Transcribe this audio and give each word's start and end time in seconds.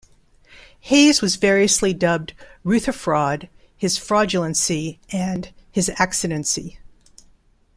Hayes 0.79 1.21
was 1.21 1.35
variously 1.35 1.93
dubbed 1.93 2.33
"Rutherfraud," 2.65 3.49
"His 3.77 3.99
Fraudulency," 3.99 4.97
and 5.11 5.53
"His 5.71 5.89
Accidency. 5.95 6.79